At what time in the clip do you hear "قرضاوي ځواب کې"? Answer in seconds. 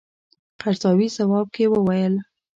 0.61-1.65